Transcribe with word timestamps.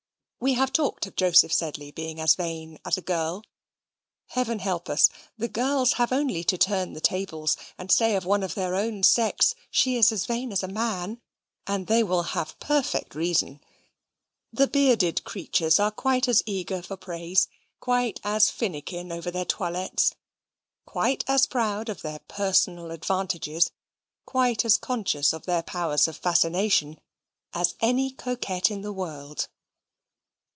We 0.43 0.53
have 0.55 0.73
talked 0.73 1.05
of 1.05 1.15
Joseph 1.15 1.53
Sedley 1.53 1.91
being 1.91 2.19
as 2.19 2.33
vain 2.33 2.79
as 2.83 2.97
a 2.97 3.01
girl. 3.03 3.43
Heaven 4.29 4.57
help 4.57 4.89
us! 4.89 5.07
the 5.37 5.47
girls 5.47 5.93
have 5.93 6.11
only 6.11 6.43
to 6.45 6.57
turn 6.57 6.93
the 6.93 6.99
tables, 6.99 7.55
and 7.77 7.91
say 7.91 8.15
of 8.15 8.25
one 8.25 8.41
of 8.41 8.55
their 8.55 8.73
own 8.73 9.03
sex, 9.03 9.53
"She 9.69 9.97
is 9.97 10.11
as 10.11 10.25
vain 10.25 10.51
as 10.51 10.63
a 10.63 10.67
man," 10.67 11.21
and 11.67 11.85
they 11.85 12.01
will 12.01 12.23
have 12.23 12.59
perfect 12.59 13.13
reason. 13.13 13.61
The 14.51 14.65
bearded 14.65 15.23
creatures 15.25 15.79
are 15.79 15.91
quite 15.91 16.27
as 16.27 16.41
eager 16.47 16.81
for 16.81 16.97
praise, 16.97 17.47
quite 17.79 18.19
as 18.23 18.49
finikin 18.49 19.11
over 19.11 19.29
their 19.29 19.45
toilettes, 19.45 20.15
quite 20.87 21.23
as 21.27 21.45
proud 21.45 21.87
of 21.87 22.01
their 22.01 22.17
personal 22.27 22.89
advantages, 22.89 23.69
quite 24.25 24.65
as 24.65 24.77
conscious 24.77 25.33
of 25.33 25.45
their 25.45 25.61
powers 25.61 26.07
of 26.07 26.17
fascination, 26.17 26.99
as 27.53 27.75
any 27.79 28.09
coquette 28.09 28.71
in 28.71 28.81
the 28.81 28.91
world. 28.91 29.47